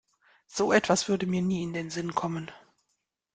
[0.47, 2.49] So etwas würde mir nie in den Sinn kommen.